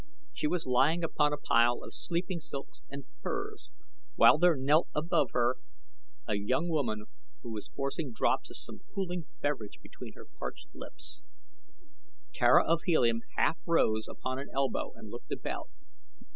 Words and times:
She 0.33 0.47
was 0.47 0.65
lying 0.65 1.03
upon 1.03 1.31
a 1.31 1.37
pile 1.37 1.83
of 1.83 1.93
sleeping 1.93 2.39
silks 2.39 2.81
and 2.89 3.05
furs 3.21 3.69
while 4.15 4.39
there 4.39 4.55
knelt 4.55 4.87
above 4.95 5.29
her 5.33 5.57
a 6.27 6.33
young 6.37 6.69
woman 6.69 7.05
who 7.43 7.51
was 7.51 7.67
forcing 7.67 8.11
drops 8.11 8.49
of 8.49 8.57
some 8.57 8.81
cooling 8.95 9.27
beverage 9.43 9.77
between 9.79 10.13
her 10.13 10.25
parched 10.25 10.73
lips. 10.73 11.21
Tara 12.33 12.65
of 12.65 12.81
Helium 12.87 13.21
half 13.37 13.59
rose 13.67 14.07
upon 14.07 14.39
an 14.39 14.49
elbow 14.55 14.91
and 14.95 15.11
looked 15.11 15.31
about. 15.31 15.69